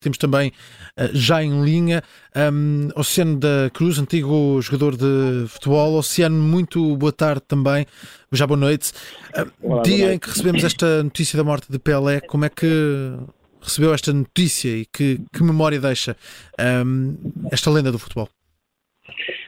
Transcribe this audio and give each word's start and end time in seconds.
Temos 0.00 0.16
também 0.16 0.52
uh, 0.96 1.08
já 1.12 1.42
em 1.42 1.64
linha 1.64 2.02
um, 2.52 2.88
Oceano 2.94 3.36
da 3.38 3.68
Cruz, 3.74 3.98
antigo 3.98 4.60
jogador 4.62 4.96
de 4.96 5.48
futebol. 5.48 5.94
Oceano, 5.94 6.36
muito 6.36 6.96
boa 6.96 7.12
tarde 7.12 7.42
também. 7.48 7.84
Já 8.30 8.46
boa 8.46 8.58
noite. 8.58 8.92
Uh, 9.36 9.50
Olá, 9.60 9.82
dia 9.82 9.96
boa 9.96 10.08
noite. 10.08 10.14
em 10.14 10.18
que 10.18 10.28
recebemos 10.28 10.62
esta 10.62 11.02
notícia 11.02 11.36
da 11.36 11.42
morte 11.42 11.70
de 11.70 11.78
Pelé, 11.80 12.20
como 12.20 12.44
é 12.44 12.48
que 12.48 12.66
recebeu 13.60 13.92
esta 13.92 14.12
notícia 14.12 14.68
e 14.68 14.86
que, 14.86 15.20
que 15.32 15.42
memória 15.42 15.80
deixa 15.80 16.16
um, 16.86 17.16
esta 17.50 17.68
lenda 17.68 17.90
do 17.90 17.98
futebol? 17.98 18.28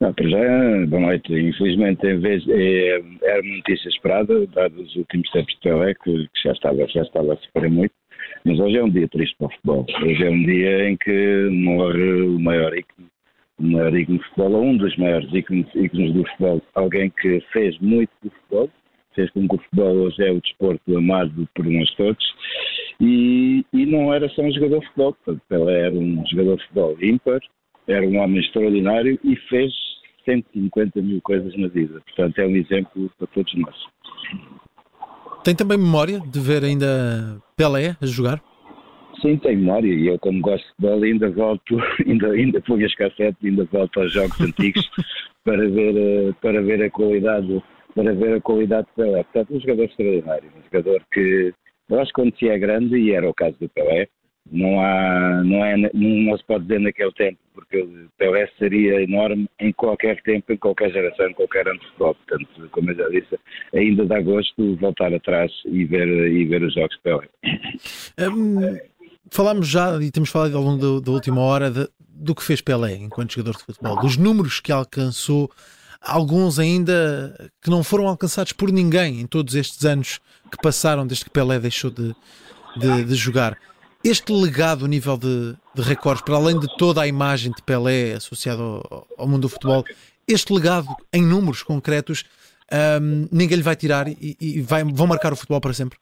Não, 0.00 0.12
para 0.12 0.28
já, 0.28 0.86
boa 0.88 1.02
noite. 1.02 1.32
Infelizmente, 1.32 2.04
em 2.04 2.18
vez, 2.18 2.42
é, 2.48 3.00
era 3.22 3.40
uma 3.40 3.56
notícia 3.58 3.88
esperada, 3.88 4.44
dados 4.48 4.90
os 4.90 4.96
últimos 4.96 5.30
tempos 5.30 5.54
de 5.54 5.60
Pelé, 5.60 5.94
que, 5.94 6.26
que, 6.26 6.42
já, 6.42 6.50
estava, 6.50 6.84
já 6.88 7.02
estava 7.02 7.34
a 7.34 7.36
sofrer 7.36 7.70
muito, 7.70 7.94
mas 8.44 8.58
hoje 8.58 8.76
é 8.76 8.84
um 8.84 8.90
dia 8.90 9.08
triste 9.08 9.36
para 9.36 9.46
o 9.46 9.50
futebol. 9.50 9.86
Hoje 10.02 10.24
é 10.24 10.30
um 10.30 10.42
dia 10.44 10.88
em 10.88 10.96
que 10.96 11.48
morre 11.50 12.22
o 12.22 12.38
maior 12.38 12.76
ícone, 12.76 13.08
o 13.58 13.62
maior 13.64 13.94
ícone 13.96 14.18
do 14.18 14.24
futebol, 14.24 14.52
ou 14.52 14.64
um 14.64 14.76
dos 14.76 14.96
maiores 14.96 15.32
ícones, 15.32 15.66
ícones 15.74 16.12
do 16.12 16.24
futebol, 16.26 16.62
alguém 16.74 17.10
que 17.10 17.40
fez 17.52 17.78
muito 17.78 18.10
do 18.22 18.30
futebol, 18.30 18.70
fez 19.14 19.30
com 19.30 19.48
que 19.48 19.54
o 19.54 19.58
futebol 19.58 19.94
hoje 19.94 20.24
é 20.24 20.32
o 20.32 20.40
desporto 20.40 20.96
amado 20.96 21.48
por 21.54 21.64
nós 21.66 21.90
todos, 21.94 22.24
e, 23.00 23.64
e 23.72 23.86
não 23.86 24.12
era 24.12 24.28
só 24.30 24.42
um 24.42 24.52
jogador 24.52 24.80
de 24.80 24.86
futebol, 24.86 25.70
era 25.70 25.94
um 25.94 26.24
jogador 26.26 26.56
de 26.56 26.62
futebol 26.64 26.96
ímpar, 27.00 27.40
era 27.86 28.06
um 28.06 28.18
homem 28.18 28.40
extraordinário 28.40 29.18
e 29.24 29.36
fez 29.48 29.72
150 30.24 31.02
mil 31.02 31.20
coisas 31.20 31.56
na 31.56 31.68
vida. 31.68 32.00
Portanto, 32.06 32.38
é 32.38 32.46
um 32.46 32.56
exemplo 32.56 33.10
para 33.18 33.26
todos 33.28 33.52
nós. 33.56 33.76
Tem 35.44 35.56
também 35.56 35.76
memória 35.76 36.20
de 36.20 36.38
ver 36.38 36.62
ainda 36.62 37.42
Pelé 37.62 37.96
a 38.00 38.06
jogar? 38.06 38.42
Sim, 39.20 39.36
tenho 39.36 39.60
memória 39.60 39.94
e 39.94 40.08
eu, 40.08 40.18
como 40.18 40.40
gosto 40.40 40.64
de 40.64 40.70
futebol, 40.70 41.02
ainda 41.02 41.30
volto, 41.30 41.78
ainda, 42.04 42.30
ainda 42.32 42.60
ponho 42.62 42.84
as 42.84 42.94
cassetes, 42.96 43.44
ainda 43.44 43.64
volto 43.70 44.00
aos 44.00 44.12
jogos 44.12 44.40
antigos 44.40 44.90
para 45.44 45.68
ver, 45.68 45.96
eh, 45.96 46.32
para 46.40 46.60
ver 46.60 46.82
a 46.82 46.90
qualidade 46.90 47.62
para 47.94 48.14
ver 48.14 48.36
a 48.36 48.40
qualidade 48.40 48.86
de 48.88 48.94
Pelé. 48.94 49.22
Portanto, 49.22 49.54
um 49.54 49.60
jogador 49.60 49.84
extraordinário, 49.84 50.50
um 50.56 50.62
jogador 50.64 51.02
que 51.12 51.54
eu 51.88 52.00
acho 52.00 52.08
que 52.08 52.14
quando 52.14 52.38
se 52.38 52.48
é 52.48 52.58
grande, 52.58 52.96
e 52.96 53.12
era 53.12 53.28
o 53.28 53.34
caso 53.34 53.56
do 53.60 53.68
Pelé, 53.68 54.08
não 54.50 54.80
há, 54.80 55.42
não, 55.44 55.64
é, 55.64 55.76
não 55.94 56.36
se 56.36 56.44
pode 56.44 56.64
dizer 56.64 56.80
naquele 56.80 57.12
tempo, 57.12 57.38
porque 57.54 57.78
o 57.78 58.08
Pelé 58.18 58.48
seria 58.58 59.02
enorme 59.02 59.48
em 59.60 59.72
qualquer 59.72 60.20
tempo, 60.22 60.52
em 60.52 60.56
qualquer 60.56 60.90
geração, 60.90 61.28
em 61.28 61.34
qualquer 61.34 61.66
ano 61.68 61.78
de 61.78 61.86
futebol. 61.86 62.14
Portanto, 62.14 62.68
como 62.70 62.90
eu 62.90 62.96
já 62.96 63.08
disse, 63.08 63.38
ainda 63.74 64.04
dá 64.04 64.20
gosto 64.20 64.76
voltar 64.76 65.14
atrás 65.14 65.50
e 65.66 65.84
ver, 65.84 66.08
e 66.08 66.44
ver 66.44 66.62
os 66.62 66.74
jogos 66.74 66.96
de 66.96 67.02
Pelé. 67.02 67.28
Um, 68.18 68.78
falámos 69.30 69.68
já, 69.68 69.96
e 70.02 70.10
temos 70.10 70.30
falado 70.30 70.56
ao 70.56 70.62
longo 70.62 70.78
do, 70.78 71.00
da 71.00 71.12
última 71.12 71.40
hora, 71.40 71.70
de, 71.70 71.88
do 71.98 72.34
que 72.34 72.42
fez 72.42 72.60
Pelé 72.60 72.96
enquanto 72.96 73.34
jogador 73.34 73.56
de 73.56 73.64
futebol, 73.64 74.00
dos 74.00 74.16
números 74.16 74.60
que 74.60 74.72
alcançou, 74.72 75.50
alguns 76.00 76.58
ainda 76.58 77.50
que 77.62 77.70
não 77.70 77.82
foram 77.82 78.08
alcançados 78.08 78.52
por 78.52 78.70
ninguém 78.72 79.20
em 79.20 79.26
todos 79.26 79.54
estes 79.54 79.84
anos 79.84 80.20
que 80.50 80.58
passaram 80.60 81.06
desde 81.06 81.24
que 81.24 81.30
Pelé 81.30 81.58
deixou 81.58 81.90
de, 81.90 82.14
de, 82.76 83.04
de 83.04 83.14
jogar. 83.14 83.56
Este 84.04 84.32
legado, 84.32 84.84
a 84.84 84.88
nível 84.88 85.16
de, 85.16 85.54
de 85.76 85.82
recordes, 85.82 86.24
para 86.24 86.34
além 86.34 86.58
de 86.58 86.66
toda 86.76 87.00
a 87.00 87.06
imagem 87.06 87.52
de 87.52 87.62
Pelé 87.62 88.14
associada 88.14 88.60
ao, 88.60 89.06
ao 89.16 89.28
mundo 89.28 89.42
do 89.42 89.48
futebol, 89.48 89.84
este 90.28 90.52
legado 90.52 90.88
em 91.14 91.22
números 91.22 91.62
concretos, 91.62 92.24
um, 93.00 93.28
ninguém 93.30 93.58
lhe 93.58 93.62
vai 93.62 93.76
tirar 93.76 94.08
e, 94.08 94.36
e 94.40 94.60
vai, 94.60 94.82
vão 94.82 95.06
marcar 95.06 95.32
o 95.32 95.36
futebol 95.36 95.60
para 95.60 95.72
sempre? 95.72 95.98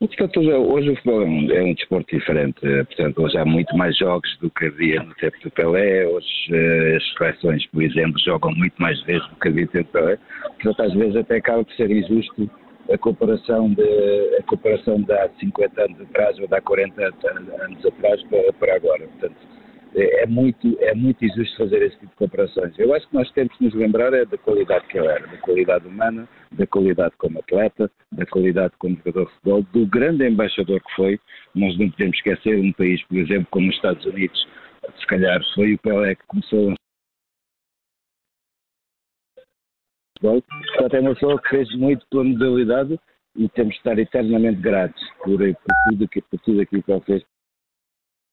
Hoje 0.00 0.90
o 0.90 0.96
futebol 0.96 1.22
é 1.22 1.24
um, 1.26 1.50
é 1.50 1.62
um, 1.64 1.74
desporto 1.74 2.16
diferente, 2.16 2.60
portanto, 2.60 3.22
hoje 3.22 3.36
há 3.36 3.44
muito 3.44 3.76
mais 3.76 3.96
jogos 3.98 4.28
do 4.40 4.50
que 4.50 4.66
havia 4.66 5.02
no 5.02 5.14
tempo 5.16 5.36
do 5.42 5.50
Pelé, 5.50 6.06
hoje 6.06 6.26
uh, 6.50 6.96
as 6.96 7.12
seleções, 7.14 7.66
por 7.66 7.82
exemplo, 7.82 8.18
jogam 8.24 8.52
muito 8.54 8.74
mais 8.80 9.00
vezes 9.04 9.26
do 9.28 9.36
que 9.36 9.48
havia 9.48 9.64
no 9.64 9.70
tempo 9.70 9.88
do 9.88 9.92
Pelé, 9.92 10.18
portanto, 10.42 10.82
às 10.82 10.94
vezes 10.94 11.16
até 11.16 11.36
acaba 11.36 11.64
por 11.64 11.74
ser 11.74 11.90
injusto 11.90 12.50
a 12.94 12.98
comparação 12.98 13.72
de, 13.72 14.36
a 14.38 14.42
comparação 14.44 15.00
de 15.02 15.12
há 15.12 15.28
50 15.40 15.82
anos 15.82 16.00
atrás 16.00 16.38
ou 16.38 16.46
de 16.46 16.54
há 16.54 16.60
40 16.60 17.02
anos 17.02 17.86
atrás 17.86 18.22
para, 18.24 18.52
para 18.54 18.76
agora. 18.76 19.06
Portanto, 19.06 19.36
é, 19.96 20.22
é 20.22 20.26
muito, 20.26 20.76
é 20.80 20.94
muito 20.94 21.24
injusto 21.24 21.56
fazer 21.56 21.82
esse 21.82 21.98
tipo 21.98 22.10
de 22.10 22.16
comparações. 22.16 22.78
Eu 22.78 22.94
acho 22.94 23.08
que 23.08 23.14
nós 23.14 23.30
temos 23.32 23.56
que 23.56 23.64
nos 23.64 23.74
lembrar 23.74 24.12
é 24.12 24.24
da 24.24 24.38
qualidade 24.38 24.86
que 24.86 24.98
ele 24.98 25.06
era, 25.06 25.26
da 25.26 25.36
qualidade 25.38 25.86
humana, 25.86 26.28
da 26.52 26.66
qualidade 26.66 27.14
como 27.18 27.38
atleta, 27.38 27.90
da 28.12 28.26
qualidade 28.26 28.74
como 28.78 28.96
jogador 28.96 29.26
de 29.26 29.32
futebol, 29.34 29.66
do 29.72 29.86
grande 29.86 30.28
embaixador 30.28 30.80
que 30.80 30.94
foi. 30.94 31.20
Nós 31.54 31.76
não 31.78 31.90
podemos 31.90 32.16
esquecer 32.16 32.58
um 32.58 32.72
país, 32.72 33.02
por 33.04 33.18
exemplo, 33.18 33.46
como 33.50 33.68
os 33.68 33.74
Estados 33.76 34.04
Unidos, 34.04 34.48
se 34.98 35.06
calhar 35.06 35.40
foi 35.54 35.74
o 35.74 35.78
Pelé 35.78 36.14
que 36.14 36.26
começou 36.26 36.74
futebol. 40.24 40.42
Portanto, 40.42 40.94
é 40.94 41.00
uma 41.00 41.14
pessoa 41.14 41.40
que 41.40 41.48
fez 41.50 41.76
muito 41.76 42.06
pela 42.10 42.24
modalidade 42.24 42.98
e 43.36 43.48
temos 43.50 43.72
de 43.74 43.78
estar 43.78 43.98
eternamente 43.98 44.60
gratos 44.60 45.02
por, 45.22 45.38
por, 45.38 45.74
tudo, 45.88 46.08
por 46.30 46.40
tudo 46.40 46.60
aquilo 46.62 46.82
que 46.82 46.92
ele 46.92 47.00
fez 47.02 47.22